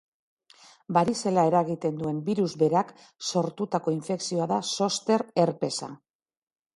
Barizela 0.97 1.41
eragiten 1.49 1.99
duen 1.99 2.21
birus 2.29 2.47
berak 2.61 2.93
sortutako 3.33 3.93
infekzioa 3.99 4.49
da 4.53 4.57
zoster 4.79 5.25
herpesa. 5.43 5.91